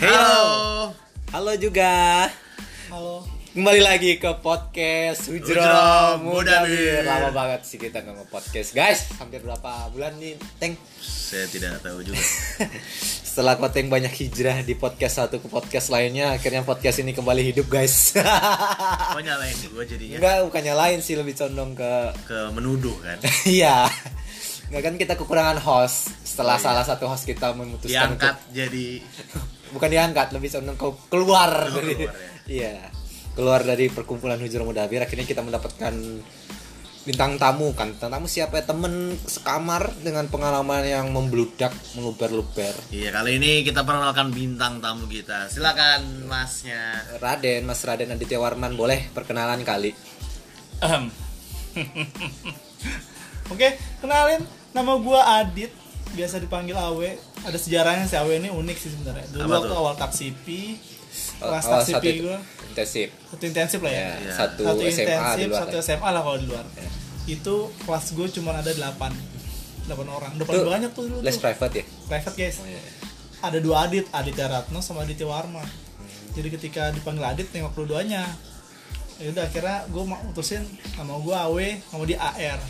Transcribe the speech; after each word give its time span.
Halo. 0.00 0.90
Halo 1.28 1.52
juga. 1.60 2.24
Halo. 2.88 3.20
Kembali 3.50 3.82
lagi 3.82 4.16
ke 4.16 4.30
podcast 4.40 5.28
Hujro 5.28 5.58
Hujro 5.58 6.24
Muda 6.24 6.64
Mudabir. 6.64 7.04
Lama 7.04 7.28
banget 7.34 7.68
sih 7.68 7.76
kita 7.76 8.00
nggak 8.00 8.24
nge-podcast, 8.24 8.70
guys. 8.72 9.00
Hampir 9.20 9.44
berapa 9.44 9.90
bulan 9.92 10.16
nih, 10.16 10.40
Teng? 10.56 10.78
Saya 11.04 11.44
tidak 11.50 11.84
tahu 11.84 12.00
juga. 12.00 12.16
Setelah 13.28 13.60
Koteng 13.60 13.92
banyak 13.92 14.08
hijrah 14.08 14.64
di 14.64 14.72
podcast 14.72 15.20
satu 15.20 15.36
ke 15.36 15.52
podcast 15.52 15.92
lainnya, 15.92 16.32
akhirnya 16.32 16.64
podcast 16.64 17.02
ini 17.02 17.12
kembali 17.12 17.42
hidup, 17.52 17.68
guys. 17.68 18.16
Kok 19.12 19.20
nyalain 19.20 19.52
gue 19.52 19.84
jadinya 19.84 20.16
Enggak, 20.16 20.36
bukannya 20.48 20.74
lain 20.80 20.98
sih, 21.04 21.18
lebih 21.18 21.36
condong 21.36 21.76
ke 21.76 21.92
ke 22.24 22.38
menuduh 22.56 22.96
kan? 23.04 23.18
Iya. 23.44 23.84
Enggak 24.70 24.82
kan 24.86 24.94
kita 24.96 25.12
kekurangan 25.18 25.58
host 25.60 26.14
setelah 26.22 26.56
Oh, 26.56 26.62
iya. 26.62 26.66
salah 26.70 26.84
satu 26.86 27.04
host 27.10 27.26
kita 27.26 27.50
memutuskan 27.52 28.14
Diangkat 28.16 28.34
untuk 28.38 28.54
jadi 28.54 28.86
bukan 29.72 29.88
diangkat, 29.90 30.34
lebih 30.34 30.48
condong 30.52 30.78
ke 30.78 30.86
keluar 31.10 31.50
Oh, 31.70 31.74
dari 31.78 31.94
keluar 31.96 32.14
ya. 32.14 32.30
Iya. 32.50 32.76
Keluar 33.30 33.60
dari 33.62 33.86
perkumpulan 33.86 34.42
Hujro 34.42 34.66
Mudabir 34.66 35.00
akhirnya 35.00 35.22
kita 35.22 35.40
mendapatkan 35.40 35.94
bintang 37.06 37.40
tamu 37.40 37.72
kan. 37.72 37.94
Bintang 37.94 38.12
tamu 38.12 38.26
siapa 38.28 38.60
ya? 38.60 38.64
Temen 38.68 39.16
sekamar 39.24 39.94
dengan 40.02 40.26
pengalaman 40.28 40.84
yang 40.84 41.08
membludak, 41.14 41.72
meluber-luber. 41.96 42.74
Iya 42.92 43.14
kali 43.14 43.38
ini 43.40 43.62
kita 43.64 43.86
perkenalkan 43.86 44.34
bintang 44.34 44.82
tamu 44.82 45.06
kita. 45.06 45.48
Silakan 45.48 46.26
masnya. 46.26 47.00
Raden, 47.22 47.64
Mas 47.64 47.80
Raden 47.86 48.12
Aditya 48.12 48.42
Warman 48.42 48.74
boleh 48.76 49.08
perkenalan 49.14 49.62
kali. 49.62 49.94
Ahem. 50.82 51.08
Oke, 53.52 53.78
kenalin 53.98 54.46
nama 54.70 54.94
gua 54.98 55.42
Adit, 55.42 55.74
biasa 56.12 56.38
dipanggil 56.38 56.74
Awe. 56.74 57.10
Ada 57.40 57.56
sejarahnya 57.56 58.04
si 58.04 58.14
Awe 58.14 58.34
ini 58.34 58.48
unik 58.48 58.76
sih 58.76 58.90
sebenarnya. 58.90 59.26
Dulu 59.28 59.40
Apa 59.40 59.52
waktu 59.54 59.68
tuh? 59.68 59.76
awal 59.76 59.94
taksipi, 59.94 60.60
kelas 61.36 61.64
Oh, 61.64 61.70
taksipi 61.74 61.94
satu 62.10 62.22
gua 62.22 62.38
intensif. 62.66 63.08
satu 63.26 63.42
intensif 63.44 63.78
lah 63.80 63.92
ya. 63.92 64.08
Ya, 64.16 64.32
satu, 64.32 64.62
Satu 64.62 64.82
SMA 64.82 64.86
di 64.86 65.02
intensif, 65.02 65.46
luar. 65.46 65.60
satu 65.60 65.74
ya. 65.74 65.82
SMA 65.82 66.08
lah 66.08 66.20
kalau 66.20 66.38
di 66.38 66.46
luar. 66.46 66.64
Ya. 66.72 66.88
Itu 67.28 67.54
kelas 67.80 68.04
gue 68.12 68.26
cuma 68.32 68.50
ada 68.52 68.70
8 68.70 69.12
8 69.86 70.06
orang. 70.08 70.32
Depan 70.34 70.52
Itu 70.52 70.64
banyak 70.64 70.90
tuh 70.92 71.04
dulu 71.06 71.20
Les 71.20 71.32
tuh. 71.32 71.42
private 71.42 71.74
ya? 71.76 71.84
Private 72.06 72.36
guys. 72.36 72.56
Oh, 72.56 72.66
iya. 72.66 72.82
Ada 73.40 73.58
dua 73.58 73.76
Adit, 73.84 74.06
Aditya 74.10 74.46
Ratno 74.46 74.78
sama 74.78 75.02
Aditya 75.02 75.24
Warma. 75.24 75.62
Hmm. 75.62 75.70
Jadi 76.30 76.48
ketika 76.50 76.90
dipanggil 76.90 77.24
Adit 77.24 77.48
nengok 77.50 77.74
dua-duanya. 77.74 78.22
Ya 79.16 79.28
udah 79.28 79.44
akhirnya 79.44 79.84
gue 79.86 80.02
mutusin 80.02 80.62
nama 80.94 81.16
gue 81.16 81.34
Awe, 81.34 81.68
nama 81.86 82.02
dia 82.04 82.18
AR. 82.18 82.60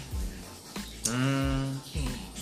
Hmm. 1.06 1.59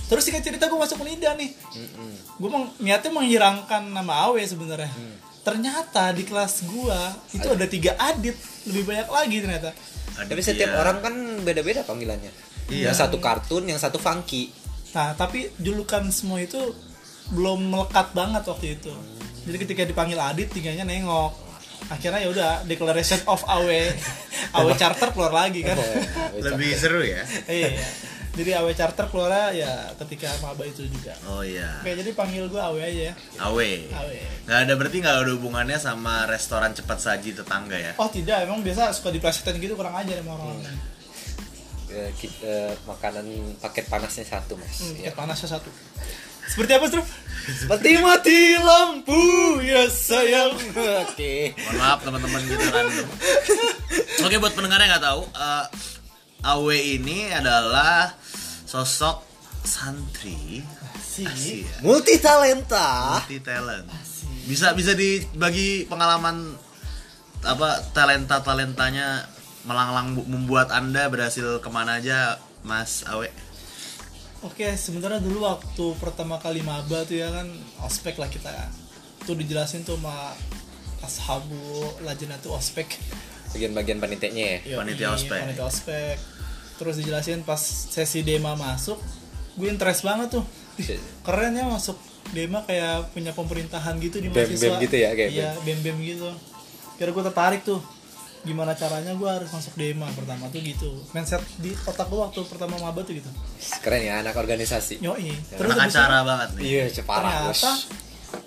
Terus 0.08 0.22
singkat 0.24 0.42
cerita 0.42 0.72
gue 0.72 0.78
masuk 0.80 1.04
Unida 1.04 1.36
nih. 1.36 1.52
Mm-mm. 1.52 2.10
Gue 2.40 2.48
meng, 2.48 2.64
niatnya 2.80 3.12
menghilangkan 3.12 3.92
nama 3.92 4.32
Awe 4.32 4.40
sebenarnya. 4.40 4.88
Hmm. 4.88 5.28
Ternyata 5.48 6.12
di 6.12 6.28
kelas 6.28 6.68
gua 6.68 7.08
itu 7.32 7.48
ada 7.48 7.64
tiga 7.64 7.96
Adit, 7.96 8.36
lebih 8.68 8.84
banyak 8.84 9.08
lagi 9.08 9.36
ternyata. 9.40 9.70
Tapi 10.12 10.28
Aditya. 10.28 10.44
setiap 10.44 10.70
orang 10.76 11.00
kan 11.00 11.14
beda-beda 11.40 11.88
panggilannya. 11.88 12.28
Iya. 12.68 12.92
Yang 12.92 12.96
satu 13.00 13.16
kartun, 13.16 13.64
yang 13.64 13.80
satu 13.80 13.96
funky. 13.96 14.52
Nah, 14.92 15.16
tapi 15.16 15.48
julukan 15.56 16.04
semua 16.12 16.44
itu 16.44 16.60
belum 17.32 17.72
melekat 17.72 18.12
banget 18.12 18.44
waktu 18.44 18.76
itu. 18.76 18.92
Jadi 19.48 19.56
ketika 19.56 19.82
dipanggil 19.88 20.20
Adit, 20.20 20.52
tiganya 20.52 20.84
nengok. 20.84 21.32
Akhirnya 21.88 22.20
ya 22.20 22.28
udah 22.28 22.50
declaration 22.68 23.24
of 23.24 23.40
Awe. 23.48 23.96
Awe 24.60 24.72
charter 24.76 25.16
keluar 25.16 25.32
lagi 25.32 25.64
kan. 25.64 25.80
lebih 26.36 26.76
seru 26.76 27.00
ya. 27.00 27.24
iya. 27.48 27.72
Jadi 28.38 28.54
Awe 28.54 28.70
charter 28.70 29.10
keluar 29.10 29.50
ya 29.50 29.66
ketika 29.98 30.30
maba 30.38 30.62
itu 30.62 30.86
juga. 30.86 31.10
Oh 31.26 31.42
iya. 31.42 31.82
Oke, 31.82 31.90
jadi 31.92 32.14
panggil 32.14 32.46
gua 32.46 32.70
Awe 32.70 32.78
aja 32.80 33.02
ya. 33.10 33.14
Awe. 33.42 33.70
Awe. 33.90 34.18
Nggak 34.46 34.58
ada 34.62 34.72
berarti 34.72 34.96
nggak 35.02 35.14
ada 35.18 35.32
hubungannya 35.34 35.74
sama 35.76 36.22
restoran 36.24 36.70
cepat 36.70 36.98
saji 36.98 37.34
tetangga 37.34 37.74
ya? 37.74 37.92
Oh 37.98 38.06
tidak, 38.06 38.46
emang 38.46 38.62
biasa 38.62 38.94
suka 38.94 39.10
diplesetin 39.10 39.58
gitu 39.58 39.74
kurang 39.74 39.92
aja 39.92 40.14
sama 40.14 40.38
orang. 40.38 40.62
Eh, 41.88 42.10
ki- 42.14 42.38
eh, 42.40 42.70
makanan 42.84 43.26
paket 43.58 43.88
panasnya 43.88 44.22
satu 44.22 44.54
mas. 44.54 44.76
Hmm, 44.78 44.94
Ya. 44.98 45.08
ya. 45.08 45.12
panasnya 45.12 45.48
satu. 45.50 45.66
Seperti 46.46 46.72
apa, 46.72 46.84
Stru? 46.86 47.02
Seperti 47.48 47.90
mati 47.98 48.38
lampu 48.56 49.20
ya 49.60 49.84
sayang. 49.84 50.52
Oke. 51.02 51.56
Mohon 51.58 51.74
maaf 51.76 51.98
teman-teman 52.00 52.40
gitu 52.44 52.66
kan. 52.70 52.86
Oke 54.20 54.36
buat 54.36 54.52
pendengar 54.52 54.78
yang 54.78 54.90
nggak 54.90 55.04
tahu, 55.04 55.22
eh, 55.26 55.66
Awe 56.38 56.76
ini 56.78 57.28
adalah 57.28 58.14
sosok 58.68 59.24
santri 59.64 60.60
Sih. 60.98 61.24
Asik 61.24 61.64
ya. 61.64 61.76
Multi 61.80 62.20
talenta. 62.20 63.16
multi 63.16 63.40
talent 63.40 63.88
bisa 64.44 64.72
bisa 64.72 64.92
dibagi 64.92 65.84
pengalaman 65.84 66.56
apa 67.40 67.84
talenta 67.90 68.40
talentanya 68.40 69.24
melanglang 69.62 70.14
bu- 70.14 70.24
membuat 70.24 70.68
anda 70.70 71.04
berhasil 71.06 71.58
ke 71.58 71.68
mana 71.68 71.96
aja 71.98 72.36
mas 72.60 73.04
awe 73.04 73.28
Oke, 74.38 74.70
sebenarnya 74.70 75.18
dulu 75.18 75.42
waktu 75.42 75.98
pertama 75.98 76.38
kali 76.38 76.62
maba 76.62 77.02
tuh 77.02 77.18
ya 77.18 77.26
kan 77.26 77.50
ospek 77.82 78.14
lah 78.14 78.30
kita. 78.30 78.54
Tuh 79.26 79.34
dijelasin 79.34 79.82
tuh 79.82 79.98
sama 79.98 80.30
ashabu 81.02 81.58
lajnah 82.00 82.38
tuh 82.38 82.54
ospek. 82.54 82.86
Bagian-bagian 83.50 83.98
panitianya 83.98 84.62
ya. 84.62 84.78
Panitia 84.78 85.10
ospek. 85.10 85.42
Panitia 85.42 85.66
ospek. 85.66 86.16
Terus 86.78 86.94
dijelasin 86.96 87.42
pas 87.42 87.58
sesi 87.60 88.22
dema 88.22 88.54
masuk, 88.54 88.96
gue 89.54 89.66
interest 89.66 90.02
banget 90.02 90.30
tuh. 90.32 90.44
Ih, 90.78 90.94
Keren 91.20 91.52
ya 91.52 91.66
masuk 91.66 91.98
dema 92.30 92.62
kayak 92.62 93.10
punya 93.10 93.32
pemerintahan 93.32 93.98
gitu 93.98 94.18
di 94.18 94.28
mahasiswa. 94.28 94.78
gitu 94.78 94.96
ya, 94.96 95.10
kayak 95.12 95.30
Iya, 95.30 95.50
bem-bem 95.62 95.98
gitu. 96.00 96.30
Kira 96.94 97.10
gue 97.10 97.24
tertarik 97.24 97.62
tuh. 97.62 97.82
Gimana 98.40 98.70
caranya 98.72 99.10
gue 99.12 99.26
harus 99.26 99.50
masuk 99.50 99.74
dema 99.74 100.06
pertama 100.08 100.46
tuh 100.46 100.62
gitu. 100.62 101.02
Mindset 101.10 101.42
di 101.58 101.74
otak 101.82 102.06
gue 102.06 102.20
waktu 102.20 102.38
pertama 102.46 102.78
maba 102.78 103.02
tuh 103.02 103.12
gitu. 103.12 103.26
Keren 103.82 103.98
ya 104.00 104.22
anak 104.22 104.32
organisasi. 104.32 105.02
Yoi. 105.02 105.34
anak 105.52 105.58
habis 105.58 105.90
itu- 105.90 105.98
acara 105.98 106.18
banget 106.22 106.48
nih 106.54 106.62
Iya, 106.62 106.84
bos. 106.86 107.58
ternyata 107.58 107.72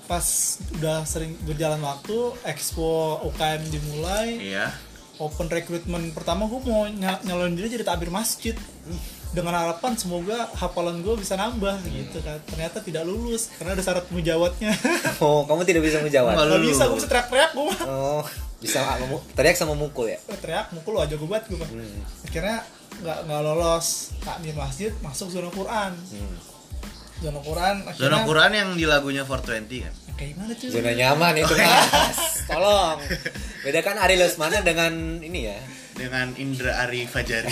pas 0.01 0.25
udah 0.73 0.97
sering 1.03 1.35
berjalan 1.41 1.79
waktu 1.79 2.15
expo 2.45 2.91
UKM 3.25 3.63
dimulai 3.67 4.27
iya 4.41 4.67
open 5.21 5.45
recruitment 5.47 6.11
pertama 6.11 6.43
gue 6.43 6.59
mau 6.61 6.83
ny- 6.83 6.97
nyalonin 7.21 7.53
diri 7.53 7.69
jadi 7.71 7.85
tabir 7.85 8.09
masjid 8.09 8.57
dengan 9.31 9.53
harapan 9.53 9.93
semoga 9.93 10.49
hafalan 10.53 10.99
gue 10.99 11.15
bisa 11.15 11.33
nambah 11.33 11.79
gitu 11.85 12.19
kan 12.19 12.41
ternyata 12.43 12.77
tidak 12.79 13.03
lulus 13.03 13.47
karena 13.55 13.71
ada 13.71 13.81
syarat 13.81 14.05
mujawatnya 14.07 14.73
Oh, 15.23 15.45
kamu 15.45 15.63
tidak 15.63 15.81
bisa. 15.81 16.01
Enggak. 16.01 16.25
nggak 16.27 16.47
lulus. 16.49 16.67
bisa 16.67 16.83
gue 16.83 16.97
bisa 16.97 17.07
teriak-teriak 17.07 17.51
gue 17.51 17.63
mah 17.63 17.79
Oh, 17.87 18.23
bisa 18.57 18.79
memu- 18.99 19.23
teriak 19.31 19.55
sama 19.55 19.73
mukul 19.73 20.05
ya. 20.07 20.19
teriak 20.35 20.67
mukul 20.71 20.97
aja 20.97 21.13
gue 21.13 21.23
buat 21.23 21.43
gue 21.43 21.55
mah 21.55 21.69
Hmm. 21.69 22.01
akhirnya 22.23 22.57
nggak 22.99 23.19
nggak 23.23 23.41
lolos 23.41 23.87
takmir 24.19 24.53
masjid 24.53 24.91
masuk 24.99 25.29
zona 25.29 25.47
Quran 25.49 25.95
Hmm. 25.95 26.35
zona 27.19 27.39
Quran 27.39 27.75
zona 27.79 27.87
akhirnya 27.87 28.19
Quran 28.25 28.51
yang 28.51 28.69
di 28.73 28.83
lagunya 28.83 29.23
420 29.23 29.79
kan 29.79 29.93
kayak 30.21 30.37
gimana 30.37 30.53
tuh 30.53 30.69
Zona 30.69 30.93
nyaman 30.93 31.33
itu 31.41 31.53
mas. 31.57 32.17
Tolong. 32.49 33.01
Bedakan 33.65 33.97
Ari 33.97 34.15
Lesmana 34.21 34.61
dengan 34.61 35.17
ini 35.17 35.49
ya. 35.49 35.57
dengan 35.97 36.33
Indra 36.39 36.87
Ari 36.87 37.03
Fajari 37.09 37.51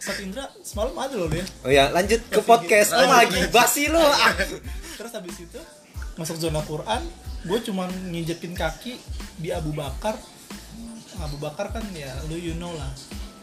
Sat 0.00 0.18
Indra 0.24 0.48
semalam 0.64 0.96
ada 0.96 1.14
loh 1.14 1.28
dia 1.28 1.44
Oh 1.62 1.70
ya, 1.70 1.92
lanjut 1.92 2.18
ke 2.26 2.40
podcast. 2.40 2.96
Oh, 2.96 3.04
lagi 3.04 3.44
basi 3.52 3.92
lo. 3.92 4.00
Ah. 4.00 4.32
terus 5.00 5.12
habis 5.16 5.36
itu 5.40 5.60
masuk 6.20 6.36
zona 6.36 6.60
Quran 6.68 7.00
gue 7.48 7.58
cuman 7.64 7.88
nginjekin 8.12 8.52
kaki 8.52 9.00
di 9.40 9.48
Abu 9.48 9.72
Bakar 9.72 10.12
Abu 11.24 11.40
Bakar 11.40 11.72
kan 11.72 11.80
ya 11.96 12.12
lu 12.28 12.36
you 12.36 12.52
know 12.60 12.68
lah 12.76 12.92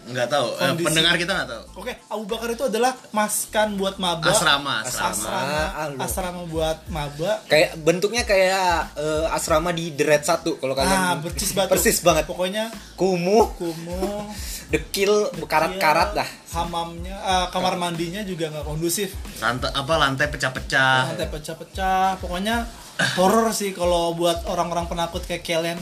nggak 0.07 0.27
tahu. 0.27 0.47
Eh, 0.49 0.59
Kondisi. 0.65 0.85
pendengar 0.85 1.13
kita 1.15 1.31
nggak 1.33 1.49
tahu. 1.49 1.63
Oke 1.77 1.91
Abu 2.07 2.23
Bakar 2.25 2.49
itu 2.49 2.63
adalah 2.63 2.91
maskan 3.11 3.67
buat 3.75 3.95
maba. 3.97 4.25
Asrama 4.25 4.73
asrama. 4.81 5.11
Asrama. 5.11 5.61
Ah, 5.69 5.89
asrama 5.99 6.41
buat 6.45 6.77
maba. 6.87 7.43
Kayak 7.45 7.75
bentuknya 7.77 8.23
kayak 8.23 8.95
eh, 8.95 9.25
asrama 9.29 9.69
di 9.69 9.91
Deret 9.91 10.23
satu 10.23 10.55
kalau 10.55 10.73
kalian. 10.73 10.95
ah 10.95 11.13
persis 11.17 11.51
banget 11.51 11.69
Persis 11.69 11.97
banget. 11.99 12.23
pokoknya 12.23 12.71
Kumuh, 12.95 13.51
kumuh. 13.53 14.25
Dekil, 14.67 15.11
karat-karat 15.47 16.11
iya, 16.11 16.19
dah. 16.19 16.29
hamamnya 16.51 17.15
ah, 17.17 17.47
kamar 17.47 17.75
mandinya 17.75 18.19
juga 18.21 18.47
nggak 18.49 18.65
kondusif. 18.65 19.15
Lantai 19.37 19.71
apa 19.71 19.93
lantai 19.95 20.27
pecah-pecah. 20.27 21.07
Lantai 21.07 21.27
pecah-pecah. 21.29 22.19
Pokoknya 22.19 22.67
horor 23.15 23.51
sih 23.51 23.71
kalau 23.71 24.11
buat 24.11 24.43
orang-orang 24.43 24.87
penakut 24.87 25.23
kayak 25.23 25.39
kalian 25.41 25.79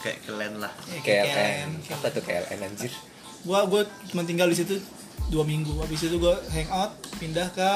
kayak 0.00 0.20
kalian 0.24 0.60
lah. 0.60 0.68
KLN. 1.00 1.80
Apa 1.90 2.08
tuh 2.08 2.20
KLN 2.20 2.60
anjir? 2.62 2.92
Gua 3.44 3.64
gua 3.64 3.82
cuma 4.08 4.22
tinggal 4.22 4.48
di 4.50 4.56
situ 4.58 4.76
dua 5.30 5.46
minggu. 5.46 5.76
Habis 5.80 6.06
itu 6.06 6.16
gua 6.18 6.36
hangout 6.50 6.92
pindah 7.16 7.48
ke 7.54 7.70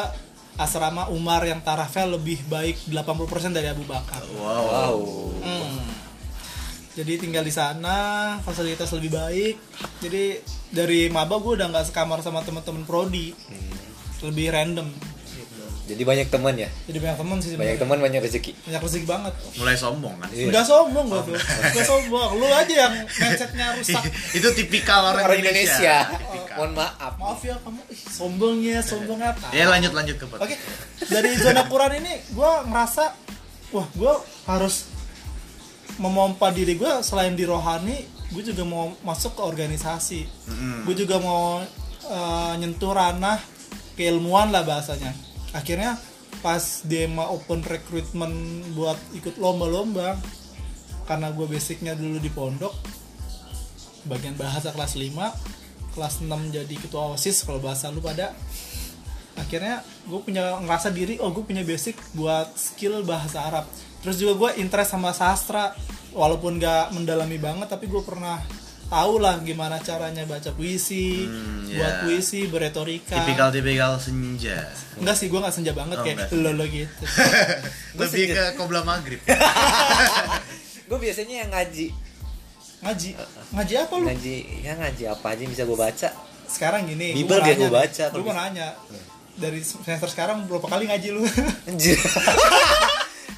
asrama 0.55 1.11
Umar 1.11 1.43
yang 1.43 1.59
tarafnya 1.67 2.07
lebih 2.07 2.39
baik 2.47 2.79
80% 2.87 3.51
dari 3.51 3.67
Abu 3.67 3.83
Bakar. 3.87 4.23
Wow, 4.39 4.65
Wow. 4.71 4.99
Hmm. 5.43 5.83
jadi 6.95 7.19
tinggal 7.19 7.43
di 7.43 7.51
sana 7.51 8.39
fasilitas 8.47 8.95
lebih 8.95 9.19
baik. 9.19 9.55
Jadi 9.99 10.39
dari 10.71 11.11
maba 11.11 11.43
gua 11.43 11.59
udah 11.59 11.67
nggak 11.71 11.91
sekamar 11.91 12.23
sama 12.23 12.47
teman-teman 12.47 12.87
prodi. 12.87 13.35
Lebih 14.23 14.55
random 14.55 14.89
Jadi 15.85 16.01
banyak 16.01 16.33
teman 16.33 16.57
ya. 16.57 16.73
jadi 16.89 16.97
banyak 16.97 17.17
teman 17.21 17.37
sih 17.45 17.61
Banyak 17.61 17.77
teman 17.77 18.01
banyak 18.01 18.25
rezeki. 18.25 18.57
banyak 18.65 18.81
rezeki 18.81 19.05
banget 19.05 19.33
Mulai 19.61 19.77
sombong 19.77 20.17
kan. 20.17 20.29
Iya. 20.33 20.49
Enggak 20.49 20.65
sombong 20.65 21.07
gua 21.13 21.21
tuh. 21.21 21.37
Enggak 21.37 21.85
sombong. 21.85 22.29
Lu 22.41 22.47
aja 22.49 22.75
yang 22.89 22.95
mindsetnya 23.05 23.67
rusak. 23.77 24.03
itu 24.41 24.49
tipikal 24.57 25.13
orang, 25.13 25.29
Orang 25.29 25.39
Indonesia. 25.39 26.09
Tipikal. 26.09 26.57
Mohon 26.57 26.73
maaf. 26.73 27.13
Maaf 27.21 27.41
ya 27.45 27.57
kamu 27.61 27.81
sombongnya 27.93 28.79
sombong 28.81 29.21
apa? 29.21 29.53
Ya 29.53 29.69
lanjut 29.69 29.93
lanjut 29.93 30.17
ke. 30.17 30.25
Oke. 30.25 30.57
Dari 31.05 31.31
zona 31.37 31.69
Quran 31.69 32.01
ini 32.01 32.13
gua 32.33 32.65
ngerasa 32.65 33.05
wah 33.71 33.87
gua 33.93 34.25
harus 34.49 34.89
memompa 35.97 36.49
diri 36.49 36.75
gua 36.75 37.05
selain 37.05 37.37
di 37.37 37.45
rohani, 37.45 37.95
gue 38.33 38.43
juga 38.43 38.67
mau 38.67 38.91
masuk 39.05 39.39
ke 39.39 39.43
organisasi. 39.43 40.21
Mm-mm. 40.51 40.77
Gue 40.83 40.97
juga 40.97 41.23
mau 41.23 41.63
eh, 42.05 42.53
nyentuh 42.59 42.91
ranah 42.91 43.39
keilmuan 43.95 44.51
lah 44.51 44.67
bahasanya. 44.67 45.15
Akhirnya 45.55 45.97
pas 46.43 46.83
Dema 46.83 47.31
open 47.31 47.63
recruitment 47.63 48.35
buat 48.75 48.99
ikut 49.15 49.39
lomba-lomba 49.39 50.19
karena 51.07 51.31
gue 51.31 51.47
basicnya 51.47 51.95
dulu 51.95 52.19
di 52.19 52.29
pondok 52.33 52.75
bagian 54.05 54.37
bahasa 54.37 54.75
kelas 54.75 54.99
5 54.99 55.15
kelas 55.95 56.27
6 56.27 56.29
jadi 56.51 56.75
ketua 56.75 57.15
OSIS 57.15 57.47
kalau 57.47 57.63
bahasa 57.63 57.89
lu 57.95 58.03
pada. 58.03 58.35
Akhirnya 59.39 59.83
gue 60.07 60.21
punya 60.23 60.59
ngerasa 60.59 60.91
diri 60.91 61.23
oh 61.23 61.31
gue 61.31 61.47
punya 61.47 61.63
basic 61.63 61.95
buat 62.19 62.51
skill 62.59 63.07
bahasa 63.07 63.47
Arab. 63.47 63.65
Terus 64.03 64.19
juga 64.19 64.35
gue 64.37 64.51
interest 64.61 64.91
sama 64.91 65.15
sastra 65.15 65.73
walaupun 66.11 66.59
gak 66.59 66.95
mendalami 66.95 67.39
banget 67.39 67.71
tapi 67.71 67.87
gue 67.87 68.03
pernah 68.03 68.43
tahu 68.95 69.19
lah 69.19 69.35
gimana 69.41 69.77
caranya 69.79 70.23
baca 70.23 70.51
puisi 70.51 71.27
Hmm, 71.27 71.67
buat 71.69 71.83
ya. 71.91 72.03
puisi 72.03 72.47
beretorika 72.47 73.19
Tipikal 73.19 73.51
tipikal 73.51 73.93
senja. 73.97 74.71
enggak 74.95 75.17
sih 75.17 75.27
gue 75.27 75.37
nggak 75.37 75.51
senja 75.53 75.73
banget 75.73 75.97
Oh, 75.97 76.03
kayak 76.03 76.17
enggak. 76.23 76.39
lo 76.39 76.51
lo 76.53 76.65
gitu 76.65 77.03
Lebih 77.99 78.25
ke 78.31 78.43
kobra 78.55 78.81
maghrib. 78.81 79.19
Gue 80.85 80.99
biasanya 81.01 81.35
yang 81.41 81.51
ngaji. 81.51 81.87
ngaji 82.81 83.11
ngaji 83.51 83.75
apa 83.79 83.95
lu 83.97 84.05
Ngaji, 84.07 84.37
ya 84.61 84.73
ngaji 84.75 85.03
apa 85.09 85.27
aja 85.27 85.41
yang 85.41 85.51
bisa 85.51 85.65
gue 85.65 85.75
baca. 85.75 86.09
sekarang 86.45 86.85
gini 86.85 87.17
Bible 87.17 87.41
dia 87.41 87.57
gua 87.57 87.71
baca, 87.79 88.05
gue 88.07 88.21
mau 88.23 88.33
nanya 88.33 88.77
dari 89.35 89.59
semester 89.59 90.07
sekarang 90.07 90.45
berapa 90.45 90.63
kali 90.65 90.87
ngaji 90.87 91.09
lu 91.11 91.25
Anjir. 91.65 91.97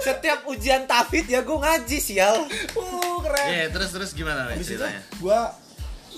Setiap 0.06 0.46
ujian 0.46 0.86
tafid 0.86 1.26
ya 1.26 1.42
gue 1.42 1.58
ngaji 1.58 1.98
sial. 1.98 2.46
uh 2.78 3.18
keren. 3.26 3.46
Iya, 3.50 3.66
terus 3.74 3.90
terus 3.90 4.10
gimana 4.14 4.46
nih 4.54 4.62
ceritanya? 4.62 5.02
gue 5.18 5.40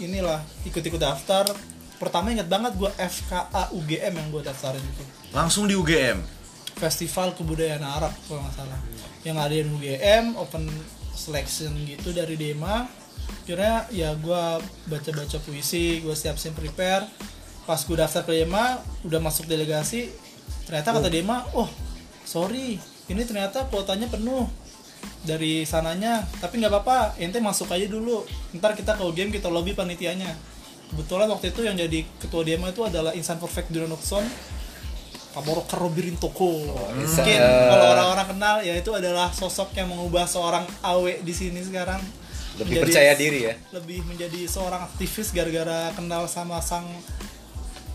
inilah 0.04 0.44
ikut-ikut 0.68 1.00
daftar. 1.00 1.48
Pertama 1.96 2.28
ingat 2.28 2.52
banget 2.52 2.76
gue 2.76 2.90
FKA 3.00 3.72
UGM 3.72 4.12
yang 4.12 4.28
gue 4.28 4.42
daftarin 4.44 4.84
itu. 4.84 5.04
Langsung 5.32 5.64
di 5.64 5.72
UGM. 5.72 6.20
Festival 6.78 7.32
Kebudayaan 7.34 7.82
Arab 7.82 8.12
kalau 8.28 8.44
nggak 8.44 8.54
salah. 8.54 8.80
Yang 9.24 9.34
ngadain 9.40 9.68
UGM 9.72 10.24
open 10.36 10.68
selection 11.16 11.72
gitu 11.88 12.12
dari 12.12 12.36
Dema 12.38 12.86
kira 13.48 13.88
ya 13.90 14.14
gue 14.14 14.42
baca-baca 14.86 15.40
puisi 15.42 16.04
gue 16.04 16.12
siap-siap 16.12 16.60
prepare. 16.60 17.08
Pas 17.64 17.80
gue 17.80 17.96
daftar 17.96 18.22
ke 18.22 18.36
Dema 18.36 18.78
udah 19.08 19.20
masuk 19.24 19.48
delegasi 19.48 20.12
ternyata 20.68 20.92
kata 20.92 21.08
Dema 21.08 21.48
oh 21.56 21.68
sorry 22.28 22.76
ini 23.08 23.22
ternyata 23.22 23.64
kuotanya 23.66 24.06
penuh 24.06 24.44
dari 25.20 25.62
sananya 25.62 26.22
tapi 26.38 26.58
nggak 26.58 26.70
apa-apa 26.70 26.96
ente 27.18 27.38
masuk 27.38 27.68
aja 27.68 27.84
dulu 27.84 28.22
ntar 28.54 28.72
kita 28.72 28.94
ke 28.94 29.02
UGM 29.02 29.30
kita 29.30 29.48
lobby 29.48 29.72
panitianya 29.72 30.30
kebetulan 30.88 31.26
waktu 31.26 31.50
itu 31.50 31.60
yang 31.62 31.74
jadi 31.74 32.00
ketua 32.18 32.42
Dema 32.42 32.68
itu 32.68 32.80
adalah 32.80 33.12
Insan 33.12 33.36
Perfect 33.36 33.68
Duranokson 33.68 34.24
Kamoro 35.28 35.60
Karobirin 35.62 36.16
Toko 36.16 36.64
bisa. 36.96 37.20
mungkin 37.20 37.40
kalau 37.40 37.86
orang-orang 37.92 38.26
kenal 38.28 38.56
ya 38.60 38.74
itu 38.74 38.90
adalah 38.90 39.28
sosok 39.30 39.74
yang 39.74 39.88
mengubah 39.88 40.24
seorang 40.24 40.64
awe 40.80 41.12
di 41.20 41.30
sini 41.30 41.60
sekarang 41.60 42.00
Lebih 42.56 42.74
Menjadi- 42.74 42.84
percaya 42.90 43.12
diri 43.14 43.40
ya. 43.44 43.54
lebih 43.70 43.98
menjadi 44.02 44.40
seorang 44.44 44.82
aktivis 44.84 45.30
gara-gara 45.30 45.94
kenal 45.94 46.26
sama 46.26 46.58
sang 46.58 46.88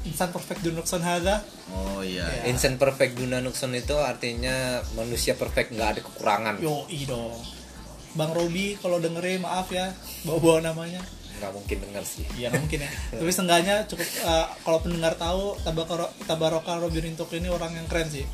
insan 0.03 0.29
perfect 0.29 0.59
Dunukson 0.61 0.99
Haga 0.99 1.39
Oh 1.71 2.03
iya. 2.03 2.27
Ya. 2.27 2.51
Instant 2.51 2.75
perfect 2.75 3.15
Duna 3.15 3.39
Nukson 3.39 3.71
itu 3.71 3.95
artinya 3.95 4.83
manusia 4.93 5.33
perfect 5.33 5.71
nggak 5.71 5.89
ada 5.95 6.01
kekurangan. 6.03 6.53
yo 6.59 6.83
dong 7.07 7.39
Bang 8.13 8.29
Robi 8.29 8.77
kalau 8.77 8.99
dengerin 8.99 9.41
maaf 9.41 9.71
ya 9.71 9.89
bawa-bawa 10.23 10.69
namanya 10.69 11.01
Nggak 11.33 11.49
mungkin 11.49 11.77
dengar 11.81 12.03
sih. 12.05 12.23
Iya 12.37 12.51
nggak 12.51 12.61
mungkin 12.61 12.79
ya 12.85 12.89
tapi 13.09 13.31
seenggaknya 13.31 13.75
cukup 13.89 14.05
eh, 14.05 14.47
kalau 14.61 14.79
pendengar 14.79 15.13
tahu 15.17 15.57
Tabakaro, 15.59 16.07
Tabaroka 16.23 16.77
Robi 16.77 16.99
Rintok 17.01 17.31
ini 17.33 17.49
orang 17.49 17.73
yang 17.73 17.87
keren 17.87 18.11
sih 18.11 18.27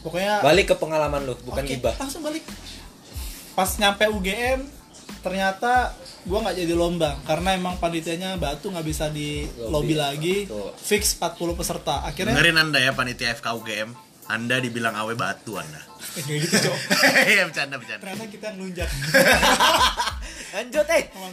pokoknya 0.00 0.44
Balik 0.44 0.70
ke 0.70 0.76
pengalaman 0.78 1.26
lu, 1.26 1.34
bukan 1.42 1.64
Oke, 1.66 1.74
gibah. 1.74 1.96
langsung 1.98 2.22
balik 2.22 2.44
pas 3.52 3.66
nyampe 3.74 4.06
UGM 4.06 4.60
ternyata 5.18 5.90
gua 6.24 6.38
nggak 6.40 6.56
jadi 6.56 6.72
lomba 6.72 7.20
karena 7.22 7.52
emang 7.52 7.76
panitianya 7.76 8.34
batu 8.34 8.68
nggak 8.68 8.82
bisa 8.82 9.06
di 9.08 9.46
Lobby. 9.60 9.70
lobby 9.70 9.94
lagi 9.94 10.36
Betul. 10.44 10.70
fix 10.74 11.14
40 11.14 11.38
peserta 11.54 12.02
akhirnya 12.02 12.32
Dengerin 12.32 12.58
anda 12.58 12.78
ya 12.78 12.92
panitia 12.92 13.34
FK 13.34 13.46
UGM. 13.54 13.90
Anda 14.26 14.60
dibilang 14.60 14.92
awe 14.92 15.14
batu 15.14 15.56
anda. 15.56 15.80
gitu 16.20 16.52
cok 16.52 16.76
Iya 17.32 17.44
bercanda 17.44 17.76
bercanda. 17.76 18.02
ternyata 18.02 18.24
kita 18.26 18.46
ngelunjak 18.52 18.88
Lanjut 20.54 20.86
eh. 20.90 21.04
Emang 21.10 21.32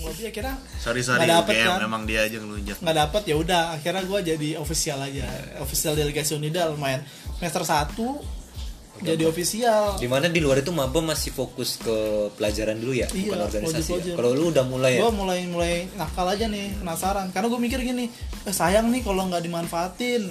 lobby 0.00 0.22
akhirnya 0.24 0.54
Sorry 0.76 1.02
sorry 1.02 1.18
Nggak 1.20 1.30
dapet, 1.42 1.52
UGM 1.52 1.66
kan? 1.66 1.78
memang 1.82 2.02
dia 2.04 2.20
aja 2.22 2.36
ngelunjak. 2.38 2.76
nggak 2.78 2.96
dapet 2.96 3.22
ya 3.24 3.36
udah 3.36 3.62
akhirnya 3.74 4.02
gua 4.04 4.20
jadi 4.20 4.48
official 4.56 4.98
aja 5.00 5.26
official 5.58 5.92
delegasi 5.92 6.32
Unida 6.32 6.70
lumayan 6.70 7.02
semester 7.36 7.66
1 7.66 7.98
jadi 9.02 9.24
official 9.24 9.96
Di 9.96 10.06
mana 10.06 10.26
di 10.26 10.38
luar 10.38 10.58
itu 10.58 10.70
maba 10.70 11.00
masih 11.00 11.30
fokus 11.30 11.76
ke 11.76 11.96
pelajaran 12.34 12.76
dulu 12.76 12.92
ya, 12.94 13.08
Iya, 13.08 13.26
bukan 13.26 13.38
organisasi. 13.42 13.90
Ya? 14.02 14.14
Kalau 14.14 14.30
lu 14.30 14.48
udah 14.48 14.64
mulai 14.64 14.96
ya. 14.96 15.00
gue 15.00 15.10
mulai 15.10 15.38
mulai 15.46 15.72
nakal 15.94 16.26
aja 16.26 16.46
nih 16.46 16.76
penasaran 16.76 17.28
karena 17.30 17.46
gue 17.46 17.60
mikir 17.60 17.80
gini 17.80 18.12
eh, 18.42 18.52
sayang 18.52 18.88
nih 18.88 19.00
kalau 19.00 19.24
nggak 19.26 19.40
dimanfaatin 19.40 20.22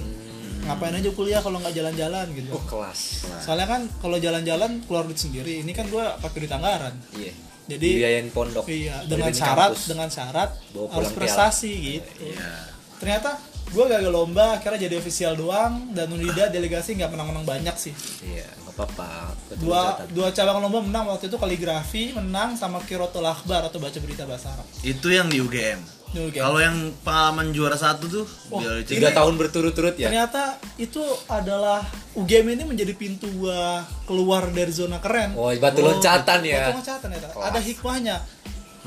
ngapain 0.59 0.91
aja 0.93 1.09
kuliah 1.09 1.39
kalau 1.39 1.57
nggak 1.57 1.71
jalan-jalan 1.71 2.29
gitu 2.31 2.51
Oh, 2.51 2.61
kelas. 2.61 3.25
soalnya 3.41 3.65
kan 3.65 3.81
kalau 3.97 4.17
jalan-jalan 4.17 4.83
keluar 4.83 5.03
duit 5.03 5.17
sendiri 5.17 5.59
ini 5.59 5.71
kan 5.71 5.87
gue 5.87 6.03
pakai 6.19 6.37
duit 6.37 6.51
anggaran 6.51 6.93
Iya. 7.15 7.33
jadi 7.67 7.89
Biayain 7.95 8.27
pondok. 8.29 8.67
iya 8.67 9.01
dengan 9.03 9.31
syarat 9.31 9.71
kampus. 9.71 9.87
dengan 9.87 10.09
syarat 10.09 10.49
harus 10.91 11.09
prestasi 11.11 11.71
gitu 11.73 12.11
Iya. 12.27 12.51
ternyata 12.97 13.39
gue 13.69 13.85
gagal 13.85 14.09
lomba 14.09 14.57
akhirnya 14.57 14.85
jadi 14.85 14.97
ofisial 14.97 15.33
doang 15.33 15.91
dan 15.91 16.09
Unida 16.09 16.47
delegasi 16.47 16.93
nggak 16.93 17.09
menang-menang 17.09 17.45
banyak 17.45 17.75
sih 17.75 17.93
Iya, 18.21 18.49
nggak 18.59 18.73
apa-apa. 18.73 19.09
Dua 19.55 19.81
catat. 19.95 20.07
dua 20.09 20.27
cabang 20.29 20.57
lomba 20.59 20.79
menang 20.79 21.05
waktu 21.07 21.27
itu 21.27 21.37
kaligrafi 21.37 22.11
menang 22.11 22.53
sama 22.53 22.81
kirotul 22.81 23.21
akhbar 23.21 23.61
atau 23.63 23.77
baca 23.77 23.95
berita 23.95 24.23
bahasa 24.23 24.49
Arab 24.51 24.65
Itu 24.81 25.07
yang 25.07 25.27
di 25.27 25.37
UGM. 25.37 26.01
UGM. 26.09 26.41
Kalau 26.41 26.57
yang 26.57 26.73
pengalaman 26.99 27.53
juara 27.53 27.77
satu 27.77 28.09
tuh 28.09 28.25
biologi. 28.49 28.97
Tiga 28.97 29.13
tahun 29.13 29.37
berturut-turut 29.37 29.93
ya. 29.93 30.09
ternyata 30.09 30.57
itu 30.75 30.97
adalah 31.29 31.85
UGM 32.15 32.57
ini 32.57 32.63
menjadi 32.65 32.97
pintu 32.97 33.29
gua 33.31 33.85
keluar 34.03 34.49
dari 34.49 34.73
zona 34.73 34.97
keren 34.97 35.37
Oh, 35.37 35.53
batu 35.53 35.85
loncatan 35.85 36.41
ya. 36.41 36.73
Batu 36.73 36.81
loncatan 36.81 37.07
ya, 37.13 37.19
ada 37.29 37.61
hikmahnya 37.61 38.15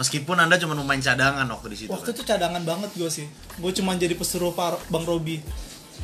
Meskipun 0.02 0.34
anda 0.34 0.58
cuma 0.58 0.74
main 0.82 0.98
cadangan 0.98 1.46
waktu 1.46 1.68
di 1.70 1.76
situ. 1.86 1.90
waktu 1.94 2.10
kan. 2.10 2.18
itu 2.18 2.22
cadangan 2.26 2.62
banget 2.66 2.90
gue 2.98 3.06
sih. 3.06 3.30
Gue 3.62 3.70
cuma 3.70 3.94
jadi 3.94 4.18
pesuruh 4.18 4.50
par 4.50 4.74
bang 4.90 5.06
Robi. 5.06 5.38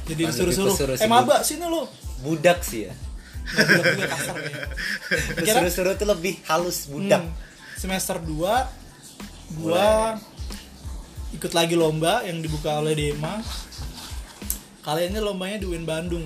Jadi 0.06 0.22
disuruh-suruh. 0.30 0.70
pesuruh 0.78 0.94
eh 0.94 1.02
sih, 1.02 1.10
maba 1.10 1.42
sini 1.42 1.66
lo 1.66 1.90
Budak 2.22 2.62
sih 2.62 2.86
ya. 2.86 2.94
Akhirnya, 5.34 5.54
Suruh-suruh 5.66 5.98
tuh 5.98 6.06
lebih 6.06 6.38
halus 6.46 6.86
budak. 6.86 7.26
hmm, 7.26 7.34
semester 7.74 8.22
2 8.22 9.58
gua 9.58 10.14
ikut 11.34 11.52
lagi 11.52 11.74
lomba 11.74 12.22
yang 12.22 12.38
dibuka 12.38 12.78
oleh 12.78 12.94
Dema. 12.94 13.42
Kali 14.86 15.10
ini 15.10 15.18
lombanya 15.18 15.58
di 15.58 15.66
UIN 15.66 15.82
Bandung. 15.82 16.24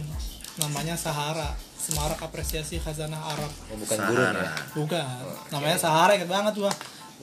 Namanya 0.61 0.95
Sahara. 1.01 1.57
Semarak 1.83 2.23
Apresiasi 2.23 2.79
Khazanah 2.79 3.19
Arab. 3.19 3.51
Oh, 3.73 3.77
bukan 3.81 3.97
gurun 4.07 4.23
Sahara. 4.23 4.45
ya. 4.47 4.53
bukan 4.71 5.03
namanya 5.51 5.77
Sahara 5.81 6.13
inget 6.15 6.31
banget 6.31 6.55
gua 6.63 6.71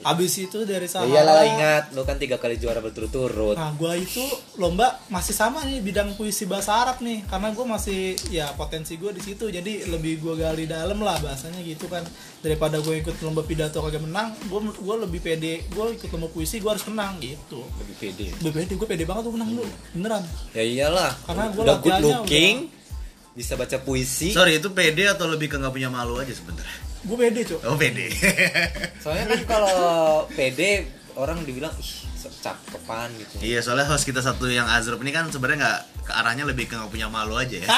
abis 0.00 0.32
itu 0.40 0.64
dari 0.64 0.88
Ya 0.88 0.92
Sahara 0.96 1.12
iyalah 1.12 1.44
ingat, 1.44 1.84
lu 1.92 2.02
kan 2.08 2.16
tiga 2.16 2.40
kali 2.40 2.56
juara 2.56 2.80
berturut-turut. 2.80 3.56
Nah, 3.56 3.76
gua 3.76 3.96
itu 3.96 4.24
lomba 4.56 4.96
masih 5.12 5.36
sama 5.36 5.60
nih 5.68 5.84
bidang 5.84 6.16
puisi 6.16 6.48
bahasa 6.48 6.72
Arab 6.72 7.04
nih, 7.04 7.24
karena 7.28 7.52
gua 7.52 7.76
masih 7.76 8.16
ya 8.32 8.48
potensi 8.56 8.96
gua 8.96 9.12
di 9.12 9.20
situ, 9.20 9.52
jadi 9.52 9.88
lebih 9.92 10.24
gua 10.24 10.36
gali 10.36 10.64
dalam 10.64 11.00
lah 11.04 11.20
bahasanya 11.20 11.60
gitu 11.60 11.88
kan. 11.88 12.04
Daripada 12.40 12.80
gue 12.80 13.04
ikut 13.04 13.20
lomba 13.20 13.44
pidato 13.44 13.84
kagak 13.84 14.00
menang, 14.00 14.32
gua 14.48 14.64
gua 14.80 15.04
lebih 15.04 15.20
pede, 15.20 15.68
gua 15.76 15.92
ikut 15.92 16.08
lomba 16.08 16.32
puisi 16.32 16.56
gua 16.56 16.72
harus 16.72 16.88
menang 16.88 17.20
gitu. 17.20 17.60
Lebih 17.84 17.94
pede. 18.00 18.26
Lebih 18.40 18.56
pede, 18.64 18.72
gue 18.80 18.88
pede 18.88 19.04
banget 19.04 19.28
tuh 19.28 19.34
menang 19.36 19.60
lu, 19.60 19.64
beneran. 19.92 20.24
Ya 20.56 20.64
iyalah. 20.64 21.12
Karena 21.28 21.52
gua 21.52 21.62
udah 21.68 21.78
good 21.84 22.00
looking, 22.00 22.72
bisa 23.36 23.60
baca 23.60 23.76
puisi. 23.84 24.32
Sorry 24.32 24.56
itu 24.56 24.72
pede 24.72 25.12
atau 25.12 25.28
lebih 25.28 25.52
ke 25.52 25.56
nggak 25.60 25.72
punya 25.76 25.92
malu 25.92 26.16
aja 26.16 26.32
sebenarnya. 26.32 26.89
Gue 27.00 27.16
pede 27.16 27.40
cok. 27.44 27.60
Oh 27.64 27.76
pede. 27.76 28.12
Soalnya 29.02 29.24
kan 29.30 29.40
kalau 29.48 29.76
pede 30.28 30.86
orang 31.16 31.42
dibilang 31.42 31.72
ih 31.76 31.92
cakepan 32.40 33.08
gitu 33.16 33.40
Iya 33.40 33.60
soalnya 33.60 33.88
host 33.88 34.04
kita 34.04 34.20
satu 34.20 34.48
yang 34.48 34.64
Azrub 34.64 35.00
ini 35.00 35.08
kan 35.08 35.28
sebenarnya 35.28 35.58
nggak 35.60 35.80
ke 36.04 36.12
arahnya 36.12 36.44
lebih 36.44 36.68
ke 36.68 36.76
nggak 36.76 36.88
punya 36.88 37.08
malu 37.08 37.36
aja 37.36 37.56
ya. 37.56 37.68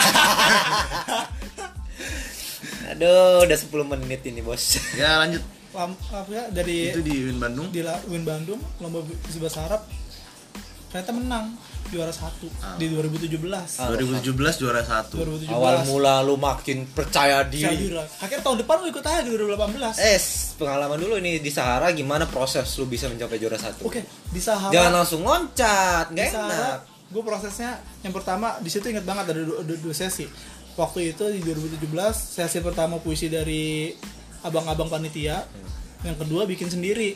aduh 2.92 3.42
udah 3.42 3.58
10 3.58 3.72
menit 3.88 4.22
ini 4.22 4.42
bos 4.42 4.76
ya 4.94 5.18
lanjut 5.18 5.42
Lam- 5.72 5.96
apa 6.12 6.28
ya 6.28 6.44
dari 6.52 6.92
itu 6.92 7.00
di 7.00 7.24
Win 7.24 7.40
Bandung. 7.40 7.72
di 7.72 7.80
La- 7.80 8.04
Win 8.04 8.22
Bandung 8.22 8.60
lomba 8.78 9.00
bahasa 9.40 9.64
Arab 9.64 9.82
ternyata 10.92 11.10
menang 11.10 11.46
juara 11.88 12.08
satu 12.08 12.48
Ah. 12.58 12.76
di 12.76 12.86
2017 12.86 13.80
Ah. 13.80 13.88
2017 13.90 14.28
juara 14.54 14.80
satu. 14.80 15.16
2017 15.18 15.48
awal 15.50 15.76
mula 15.84 16.20
lu 16.20 16.36
makin 16.36 16.84
percaya 16.86 17.40
diri. 17.44 17.96
Akhirnya 18.18 18.42
tahun 18.42 18.60
depan 18.60 18.76
lu 18.78 18.88
ikut 18.88 19.00
aja 19.02 19.20
di 19.20 19.30
2018 19.30 19.96
eh 19.98 20.20
pengalaman 20.54 20.96
dulu 20.96 21.16
ini 21.16 21.36
di 21.38 21.48
Sahara 21.48 21.88
gimana 21.90 22.24
proses 22.24 22.68
lu 22.76 22.84
bisa 22.84 23.08
mencapai 23.08 23.36
juara 23.36 23.56
satu? 23.56 23.84
Oke 23.84 24.04
di 24.26 24.38
Sahara 24.38 24.68
jangan 24.68 24.92
langsung 24.94 25.20
loncat 25.22 26.12
nggak 26.12 26.28
Sahara 26.28 26.52
enak. 26.52 26.78
gue 27.08 27.22
prosesnya 27.22 27.70
yang 28.00 28.12
pertama 28.12 28.56
di 28.58 28.68
situ 28.68 28.84
inget 28.86 29.02
banget 29.02 29.28
ada 29.28 29.42
dua, 29.42 29.56
ada 29.60 29.74
dua 29.74 29.92
sesi. 29.92 30.28
Waktu 30.72 31.12
itu 31.12 31.24
di 31.30 31.40
2017 31.42 31.88
sesi 32.16 32.60
pertama 32.60 32.96
puisi 32.96 33.28
dari 33.28 33.92
abang-abang 34.42 34.88
panitia. 34.88 35.44
Yang 36.02 36.16
kedua 36.20 36.42
bikin 36.44 36.66
sendiri 36.66 37.14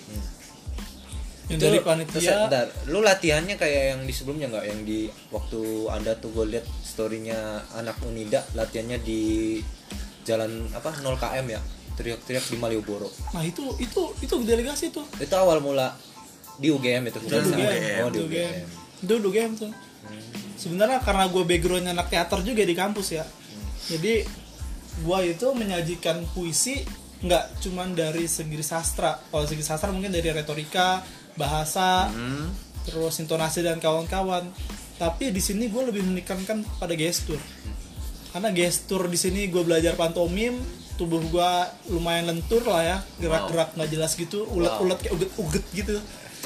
yang 1.47 1.61
dari 1.63 1.79
terus, 1.79 1.87
panitia 1.87 2.51
bentar, 2.51 2.67
lu 2.91 2.99
latihannya 3.07 3.55
kayak 3.55 3.83
yang 3.95 4.01
di 4.03 4.13
sebelumnya 4.15 4.47
nggak 4.51 4.67
yang 4.67 4.81
di 4.83 5.01
waktu 5.31 5.63
anda 5.95 6.19
tuh 6.19 6.35
gue 6.35 6.59
liat 6.59 6.67
storynya 6.83 7.63
anak 7.79 8.03
Unida 8.03 8.43
latihannya 8.59 8.99
di 8.99 9.63
jalan 10.27 10.67
apa 10.75 10.91
0 10.99 11.15
km 11.15 11.47
ya 11.55 11.63
teriak-teriak 11.95 12.51
di 12.51 12.57
Malioboro 12.59 13.07
nah 13.31 13.47
itu 13.47 13.63
itu 13.79 14.11
itu 14.19 14.35
delegasi 14.43 14.91
tuh 14.91 15.07
itu 15.23 15.35
awal 15.39 15.63
mula 15.63 15.95
di 16.59 16.75
UGM 16.75 17.15
itu 17.15 17.19
bukan 17.23 17.41
UGM, 17.47 17.55
sana? 17.55 18.03
oh 18.03 18.11
di 18.11 18.21
UGM 18.27 18.55
UGM. 18.57 18.67
Itu 19.05 19.13
UGM 19.21 19.53
tuh. 19.61 19.73
Sebenarnya 20.57 21.05
karena 21.05 21.29
gue 21.29 21.45
backgroundnya 21.45 21.93
anak 21.93 22.09
teater 22.09 22.41
juga 22.41 22.65
di 22.65 22.73
kampus 22.73 23.13
ya. 23.13 23.25
Jadi 23.93 24.25
gua 25.05 25.21
itu 25.21 25.53
menyajikan 25.53 26.25
puisi 26.33 26.81
nggak 27.21 27.61
cuman 27.61 27.93
dari 27.93 28.25
segi 28.25 28.57
sastra. 28.65 29.21
Kalau 29.21 29.45
segi 29.45 29.61
sastra 29.61 29.93
mungkin 29.93 30.13
dari 30.13 30.33
retorika, 30.33 31.05
bahasa, 31.37 32.09
Hmm. 32.11 32.51
terus 32.85 33.21
intonasi 33.21 33.63
dan 33.63 33.79
kawan-kawan. 33.79 34.49
Tapi 34.97 35.31
di 35.31 35.41
sini 35.45 35.69
gue 35.69 35.83
lebih 35.93 36.03
menekankan 36.03 36.65
pada 36.81 36.97
gestur. 36.97 37.39
Karena 38.33 38.53
gestur 38.53 39.09
di 39.09 39.17
sini 39.21 39.49
gue 39.49 39.61
belajar 39.65 39.97
pantomim, 39.97 40.57
tubuh 40.97 41.21
gue 41.21 41.53
lumayan 41.93 42.33
lentur 42.33 42.65
lah 42.65 42.83
ya, 42.85 42.97
gerak-gerak 43.21 43.77
nggak 43.77 43.91
jelas 43.93 44.13
gitu, 44.17 44.49
ulet-ulet 44.49 44.99
kayak 45.01 45.15
uget-uget 45.17 45.65
gitu 45.73 45.97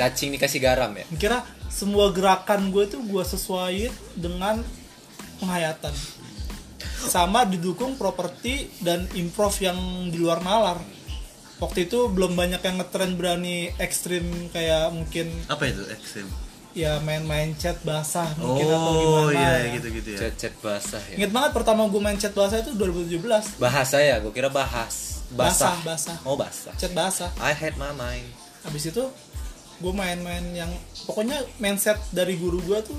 cacing 0.01 0.33
dikasih 0.33 0.65
garam 0.65 0.97
ya 0.97 1.05
kira 1.21 1.45
semua 1.69 2.09
gerakan 2.09 2.73
gue 2.73 2.89
tuh 2.89 3.05
gue 3.05 3.21
sesuaiin 3.21 3.93
dengan 4.17 4.65
penghayatan 5.45 5.93
sama 7.05 7.45
didukung 7.45 8.01
properti 8.01 8.73
dan 8.81 9.05
improv 9.13 9.53
yang 9.61 9.77
di 10.09 10.17
luar 10.17 10.41
nalar 10.41 10.81
waktu 11.61 11.85
itu 11.85 12.09
belum 12.09 12.35
banyak 12.35 12.59
yang 12.59 12.77
ngetren 12.77 13.15
berani 13.15 13.71
ekstrim 13.77 14.25
kayak 14.49 14.91
mungkin 14.91 15.29
Apa 15.47 15.69
itu 15.69 15.85
ekstrim? 15.87 16.27
ya 16.71 16.97
main-main 16.99 17.51
chat 17.55 17.83
basah 17.83 18.31
mungkin 18.39 18.63
atau 18.65 18.79
Oh 18.79 19.27
gimana. 19.27 19.35
iya 19.35 19.51
ya. 19.61 19.71
gitu-gitu 19.75 20.09
ya. 20.15 20.19
cet-cet 20.23 20.55
basah 20.59 21.03
ya. 21.11 21.19
Ingat 21.19 21.31
banget 21.31 21.51
pertama 21.53 21.85
gue 21.85 21.99
main 21.99 22.15
chat 22.15 22.31
basah 22.31 22.59
itu 22.59 22.71
2017 22.73 23.59
bahasa 23.59 23.97
ya 23.99 24.19
gue 24.19 24.31
kira 24.31 24.47
bahas 24.49 25.21
basah. 25.31 25.75
Basah 25.75 25.77
basah. 25.83 26.17
Oh 26.23 26.35
basah. 26.35 26.75
Chat 26.75 26.91
basah. 26.91 27.31
I 27.39 27.51
had 27.53 27.75
my 27.75 27.91
mind. 27.91 28.27
Habis 28.63 28.89
itu 28.89 29.03
gue 29.81 29.93
main-main 29.93 30.45
yang 30.53 30.71
pokoknya 31.05 31.41
mindset 31.57 31.99
dari 32.11 32.37
guru 32.37 32.63
gue 32.63 32.79
tuh 32.83 32.99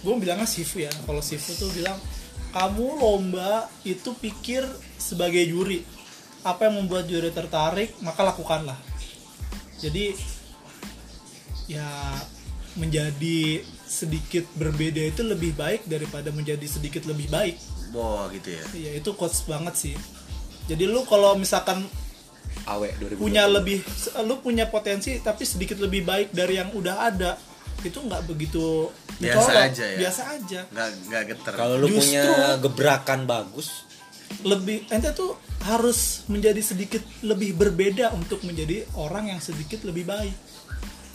gue 0.00 0.12
bilangnya 0.16 0.48
Sifu 0.48 0.80
ya. 0.80 0.92
Kalau 1.04 1.20
Sifu 1.20 1.52
tuh 1.54 1.68
bilang 1.70 2.00
kamu 2.50 2.96
lomba 2.96 3.68
itu 3.82 4.16
pikir 4.16 4.64
sebagai 4.96 5.44
juri 5.44 5.84
apa 6.42 6.66
yang 6.66 6.78
membuat 6.78 7.04
juri 7.04 7.28
tertarik 7.28 7.92
maka 8.00 8.22
lakukanlah 8.22 8.76
jadi 9.78 10.12
ya 11.66 11.86
menjadi 12.74 13.60
sedikit 13.82 14.46
berbeda 14.54 15.02
itu 15.04 15.20
lebih 15.20 15.52
baik 15.52 15.84
daripada 15.84 16.30
menjadi 16.30 16.62
sedikit 16.64 17.02
lebih 17.04 17.26
baik 17.28 17.58
Wah 17.90 18.30
gitu 18.30 18.54
ya. 18.54 18.64
iya 18.72 18.90
itu 18.94 19.10
quotes 19.12 19.42
banget 19.42 19.74
sih 19.74 19.94
jadi 20.64 20.86
lu 20.86 21.02
kalau 21.04 21.34
misalkan 21.34 21.82
awe 22.64 22.86
2020 22.96 23.18
punya 23.18 23.44
lebih 23.44 23.82
lu 24.22 24.38
punya 24.38 24.66
potensi 24.66 25.18
tapi 25.18 25.42
sedikit 25.42 25.76
lebih 25.76 26.02
baik 26.02 26.30
dari 26.30 26.56
yang 26.56 26.70
udah 26.70 26.96
ada 27.04 27.34
itu 27.80 27.96
nggak 27.96 28.22
begitu 28.24 28.92
Biasa 29.16 29.40
ditolak. 29.42 29.64
aja 29.66 29.84
ya? 29.86 29.98
biasa 29.98 30.22
aja 30.30 30.60
Nggak 30.68 30.88
nggak 31.08 31.22
geter. 31.28 31.52
kalau 31.56 31.74
lu 31.76 31.86
Justru- 31.86 31.98
punya 31.98 32.22
gebrakan 32.56 33.20
bagus 33.24 33.68
lebih 34.42 34.88
ente 34.88 35.10
tuh 35.12 35.36
harus 35.62 36.24
menjadi 36.26 36.60
sedikit 36.60 37.02
lebih 37.20 37.52
berbeda 37.52 38.10
untuk 38.12 38.40
menjadi 38.42 38.88
orang 38.96 39.28
yang 39.28 39.40
sedikit 39.40 39.84
lebih 39.84 40.04
baik 40.04 40.32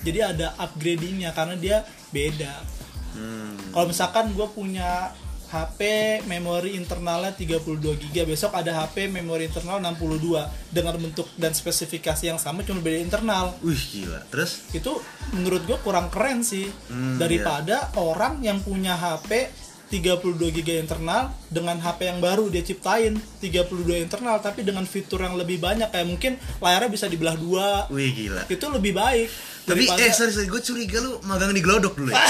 jadi 0.02 0.32
ada 0.32 0.54
upgradingnya 0.60 1.32
karena 1.32 1.56
dia 1.56 1.78
beda 2.10 2.78
Hmm. 3.16 3.56
kalau 3.72 3.88
misalkan 3.88 4.36
gue 4.36 4.44
punya 4.52 5.16
HP 5.46 5.80
memori 6.28 6.76
internalnya 6.76 7.32
32 7.32 7.96
GB 7.96 8.28
besok 8.28 8.52
ada 8.52 8.76
HP 8.76 9.08
memori 9.08 9.48
internal 9.48 9.80
62 9.80 10.44
dengan 10.68 11.00
bentuk 11.00 11.32
dan 11.40 11.56
spesifikasi 11.56 12.28
yang 12.28 12.36
sama 12.36 12.60
cuma 12.62 12.84
beda 12.84 13.00
internal 13.00 13.56
Wih 13.64 13.80
gila. 13.80 14.20
Terus? 14.28 14.68
itu 14.76 15.00
menurut 15.32 15.64
gue 15.64 15.80
kurang 15.80 16.12
keren 16.12 16.44
sih 16.44 16.68
Hmm, 16.92 17.16
daripada 17.16 17.88
orang 17.96 18.44
yang 18.44 18.60
punya 18.60 19.00
HP 19.00 19.48
32 19.86 20.18
GB 20.52 20.82
internal 20.82 21.30
dengan 21.46 21.78
HP 21.78 22.00
yang 22.06 22.18
baru 22.18 22.48
dia 22.48 22.60
ciptain 22.60 23.14
32 23.38 23.70
internal 24.00 24.38
tapi 24.38 24.62
dengan 24.62 24.84
fitur 24.84 25.20
yang 25.20 25.34
lebih 25.34 25.58
banyak 25.58 25.88
kayak 25.88 26.06
mungkin 26.06 26.32
layarnya 26.58 26.90
bisa 26.90 27.06
dibelah 27.06 27.36
dua 27.36 27.86
Wih 27.88 28.10
gila. 28.10 28.44
itu 28.46 28.66
lebih 28.68 28.92
baik 28.92 29.30
Tapi 29.64 29.86
daripada 29.86 30.02
eh 30.02 30.12
sorry 30.12 30.32
sorry 30.32 30.48
gue 30.48 30.58
curiga 30.60 30.98
lu 31.00 31.22
magang 31.22 31.50
di 31.50 31.60
Glodok 31.60 31.94
dulu 31.94 32.10
ya. 32.10 32.18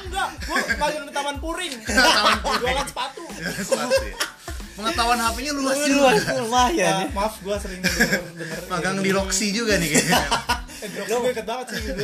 enggak 0.00 0.28
gue 0.38 0.58
magang 0.76 1.04
di 1.04 1.12
Taman 1.12 1.36
Puring 1.38 1.72
Taman 2.16 2.38
Puring. 2.38 2.60
jualan 2.60 2.86
sepatu 2.86 3.22
Sepatu 3.58 4.04
ya. 4.04 4.16
Pengetahuan 4.74 5.16
HP-nya 5.16 5.52
luas 5.54 5.78
Luas, 5.78 6.18
juga. 6.18 6.34
lumayan 6.36 6.94
Ah, 7.00 7.10
maaf 7.14 7.38
gue 7.38 7.56
sering 7.56 7.78
denger, 7.78 8.20
denger 8.34 8.58
Magang 8.66 8.98
di 8.98 9.10
Roxy 9.10 9.48
juga 9.48 9.78
nih 9.78 9.86
kayaknya. 9.88 10.18
Roxy 10.92 11.12
gue 11.14 11.44
banget 11.44 11.66
sih 11.72 11.80
gitu. 11.88 12.02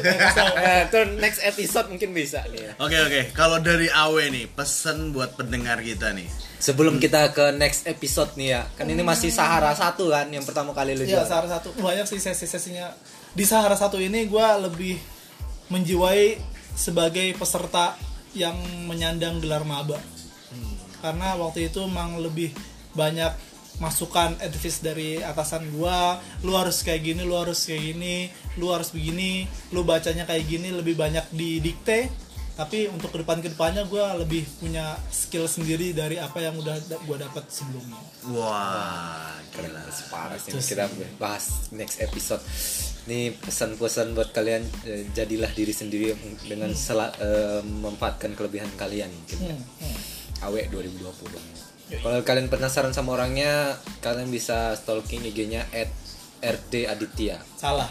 Next 1.21 1.41
episode 1.45 1.87
mungkin 1.93 2.11
bisa 2.17 2.41
nih 2.49 2.61
ya. 2.69 2.73
Oke 2.81 2.97
oke, 2.97 3.21
kalau 3.37 3.61
dari 3.61 3.93
Awe 3.93 4.33
nih 4.33 4.49
pesan 4.49 5.13
buat 5.13 5.37
pendengar 5.37 5.85
kita 5.85 6.17
nih. 6.17 6.27
Sebelum 6.61 7.01
kita 7.01 7.33
ke 7.33 7.57
next 7.57 7.89
episode 7.89 8.37
nih 8.37 8.61
ya, 8.61 8.63
kan 8.77 8.85
ini 8.85 9.01
masih 9.01 9.33
Sahara 9.33 9.73
satu 9.73 10.13
kan 10.13 10.29
yang 10.29 10.45
pertama 10.45 10.77
kali 10.77 10.93
lu. 10.93 11.09
Iya, 11.09 11.25
Sahara 11.25 11.49
satu 11.49 11.73
banyak 11.81 12.05
sih 12.05 12.21
sesi-sesinya. 12.21 12.93
Di 13.33 13.49
Sahara 13.49 13.77
satu 13.81 13.97
ini 13.97 14.29
gue 14.29 14.47
lebih 14.69 15.01
menjiwai 15.73 16.37
sebagai 16.77 17.33
peserta 17.37 17.97
yang 18.37 18.55
menyandang 18.85 19.41
gelar 19.41 19.65
maba. 19.65 19.97
Karena 21.01 21.33
waktu 21.41 21.73
itu 21.73 21.81
emang 21.81 22.21
lebih 22.21 22.53
banyak 22.93 23.33
masukan 23.81 24.37
advice 24.39 24.79
dari 24.79 25.19
atasan 25.19 25.73
gua 25.73 26.15
lu 26.41 26.53
harus 26.53 26.81
kayak 26.81 27.01
gini 27.03 27.25
lu 27.25 27.35
harus 27.35 27.65
kayak 27.65 27.81
gini 27.83 28.29
lu 28.55 28.69
harus 28.69 28.93
begini 28.93 29.45
lu 29.71 29.83
bacanya 29.83 30.23
kayak 30.23 30.45
gini 30.45 30.69
lebih 30.71 30.95
banyak 30.95 31.25
didikte 31.31 32.13
tapi 32.53 32.87
untuk 32.87 33.09
ke 33.09 33.19
depan 33.19 33.41
ke 33.41 33.49
depannya 33.49 33.83
gua 33.85 34.13
lebih 34.15 34.45
punya 34.61 34.93
skill 35.09 35.49
sendiri 35.49 35.91
dari 35.91 36.21
apa 36.21 36.39
yang 36.39 36.55
udah 36.55 36.77
da- 36.85 37.01
gua 37.03 37.17
dapat 37.19 37.49
sebelumnya 37.49 37.97
Wah, 38.31 39.33
gila. 39.51 39.81
Parah 40.07 40.37
sih 40.37 40.53
kita 40.53 40.85
bahas 41.17 41.73
next 41.73 41.99
episode. 41.99 42.45
Ini 43.09 43.33
pesan-pesan 43.35 44.13
buat 44.13 44.29
kalian 44.29 44.61
eh, 44.85 45.09
jadilah 45.11 45.49
diri 45.51 45.73
sendiri 45.73 46.13
dengan 46.45 46.69
sela- 46.77 47.17
eh, 47.17 47.65
memanfaatkan 47.65 48.37
kelebihan 48.37 48.69
kalian 48.77 49.09
mungkin. 49.09 49.39
ya. 49.41 49.57
Hmm, 49.57 49.65
hmm. 49.81 49.97
Awe 50.45 50.61
2020. 50.69 51.70
Kalau 51.99 52.23
kalian 52.23 52.47
penasaran 52.47 52.95
sama 52.95 53.19
orangnya, 53.19 53.75
kalian 53.99 54.31
bisa 54.31 54.79
stalking 54.79 55.27
IG-nya 55.27 55.67
@rd 56.41 56.73
aditya. 56.87 57.37
salah 57.59 57.91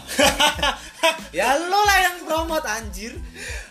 Ya 1.36 1.54
lo 1.54 1.78
lah 1.86 1.98
yang 2.02 2.16
promote 2.26 2.66
anjir. 2.66 3.14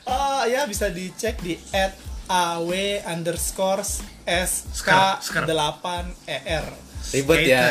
Oh 0.07 0.47
ya 0.47 0.63
bisa 0.63 0.87
dicek 0.87 1.43
di 1.43 1.59
at 1.75 1.91
aw 2.29 2.69
underscore 3.09 3.83
Skr, 3.83 4.47
skr. 4.71 5.17
sk 5.19 5.35
8 5.43 6.29
er 6.29 6.65
Ribet 7.09 7.41
ya. 7.49 7.63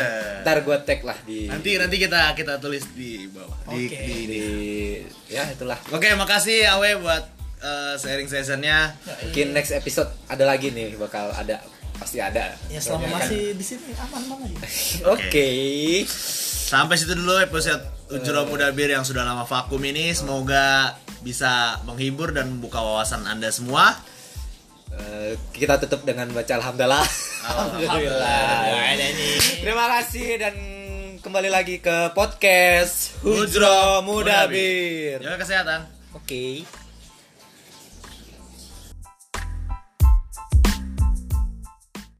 Ntar 0.43 0.67
gue 0.67 0.77
tag 0.83 0.99
lah 1.07 1.17
di 1.23 1.47
Nanti 1.47 1.79
nanti 1.79 1.95
kita 1.95 2.35
kita 2.35 2.59
tulis 2.59 2.83
di 2.91 3.25
bawah. 3.31 3.55
Di, 3.71 3.87
Oke. 3.87 3.97
di, 4.03 4.17
di. 4.25 4.25
di 4.27 4.43
ya 5.31 5.47
itulah. 5.47 5.79
Oke, 5.95 6.11
makasih 6.19 6.67
Awe 6.75 6.99
buat 6.99 7.23
eh, 7.63 7.95
sharing 7.95 8.27
sessionnya. 8.27 8.99
Mungkin 8.99 9.55
next 9.55 9.71
episode 9.71 10.11
ada 10.27 10.43
lagi 10.43 10.75
nih 10.75 10.99
bakal 10.99 11.31
ada 11.31 11.63
pasti 11.99 12.17
ada. 12.17 12.55
ya 12.67 12.79
selama 12.79 13.05
Soalnya 13.05 13.09
kan- 13.11 13.21
masih 13.27 13.43
di 13.53 13.63
sini 13.63 13.91
aman 13.93 14.21
aman 14.25 14.47
aja 14.47 14.65
Oke. 15.13 15.49
Sampai 16.69 16.95
situ 16.95 17.13
dulu 17.13 17.35
episode 17.37 17.81
Ujro 18.09 18.45
Mudabir 18.45 18.89
yang 18.89 19.03
sudah 19.03 19.21
lama 19.21 19.43
vakum 19.43 19.81
ini 19.81 20.13
semoga 20.13 20.95
bisa 21.19 21.77
menghibur 21.83 22.31
dan 22.31 22.49
membuka 22.49 22.79
wawasan 22.79 23.25
Anda 23.25 23.49
semua. 23.49 23.93
Eh, 24.89 25.37
kita 25.51 25.77
tutup 25.77 26.01
dengan 26.01 26.29
baca 26.29 26.49
alhamdulillah. 26.49 27.05
Alhamdulillah. 27.45 28.65
Terima 29.61 29.85
kasih 29.93 30.27
dan 30.37 30.55
kembali 31.19 31.49
lagi 31.49 31.77
ke 31.77 32.09
podcast 32.11 33.13
Hujro 33.21 34.01
Mudabir. 34.01 35.21
Jaga 35.21 35.37
kesehatan. 35.37 35.79
Oke. 36.15 36.65